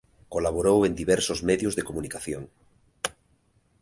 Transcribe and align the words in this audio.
Colaborou 0.33 0.79
en 0.87 0.93
diversos 1.01 1.39
medios 1.49 1.73
de 1.75 1.85
comunicación. 1.89 2.43